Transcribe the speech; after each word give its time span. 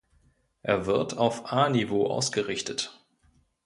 Er 0.63 0.87
wird 0.87 1.15
auf 1.19 1.51
A-Niveau 1.53 2.07
ausgerichtet. 2.07 3.05